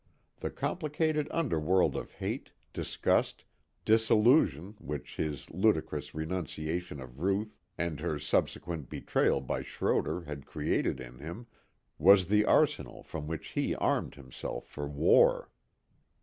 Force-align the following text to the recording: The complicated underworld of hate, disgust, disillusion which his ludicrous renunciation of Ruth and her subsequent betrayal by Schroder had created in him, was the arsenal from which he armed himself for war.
The 0.39 0.49
complicated 0.49 1.27
underworld 1.29 1.95
of 1.95 2.13
hate, 2.13 2.49
disgust, 2.73 3.45
disillusion 3.85 4.73
which 4.79 5.17
his 5.17 5.51
ludicrous 5.51 6.15
renunciation 6.15 6.99
of 6.99 7.19
Ruth 7.19 7.55
and 7.77 7.99
her 7.99 8.17
subsequent 8.17 8.89
betrayal 8.89 9.41
by 9.41 9.61
Schroder 9.61 10.21
had 10.21 10.47
created 10.47 10.99
in 10.99 11.19
him, 11.19 11.45
was 11.99 12.25
the 12.29 12.45
arsenal 12.45 13.03
from 13.03 13.27
which 13.27 13.49
he 13.49 13.75
armed 13.75 14.15
himself 14.15 14.65
for 14.65 14.87
war. 14.87 15.51